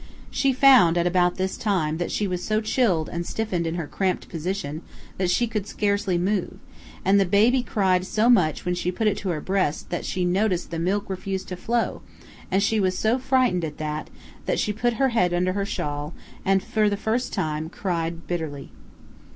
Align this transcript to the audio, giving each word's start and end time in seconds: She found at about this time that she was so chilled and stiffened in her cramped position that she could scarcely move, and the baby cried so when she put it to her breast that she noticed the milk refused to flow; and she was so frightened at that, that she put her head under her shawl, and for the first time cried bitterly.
She 0.31 0.51
found 0.51 0.97
at 0.97 1.05
about 1.05 1.35
this 1.35 1.55
time 1.55 1.99
that 1.99 2.09
she 2.09 2.25
was 2.27 2.43
so 2.43 2.59
chilled 2.59 3.07
and 3.07 3.23
stiffened 3.23 3.67
in 3.67 3.75
her 3.75 3.85
cramped 3.85 4.29
position 4.29 4.81
that 5.19 5.29
she 5.29 5.45
could 5.45 5.67
scarcely 5.67 6.17
move, 6.17 6.57
and 7.05 7.19
the 7.19 7.23
baby 7.23 7.61
cried 7.61 8.03
so 8.07 8.27
when 8.27 8.73
she 8.73 8.91
put 8.91 9.05
it 9.05 9.15
to 9.19 9.29
her 9.29 9.39
breast 9.39 9.91
that 9.91 10.03
she 10.03 10.25
noticed 10.25 10.71
the 10.71 10.79
milk 10.79 11.07
refused 11.07 11.49
to 11.49 11.55
flow; 11.55 12.01
and 12.49 12.63
she 12.63 12.79
was 12.79 12.97
so 12.97 13.19
frightened 13.19 13.63
at 13.63 13.77
that, 13.77 14.09
that 14.47 14.57
she 14.57 14.73
put 14.73 14.93
her 14.93 15.09
head 15.09 15.35
under 15.35 15.53
her 15.53 15.65
shawl, 15.67 16.15
and 16.43 16.63
for 16.63 16.89
the 16.89 16.97
first 16.97 17.31
time 17.31 17.69
cried 17.69 18.25
bitterly. 18.25 18.71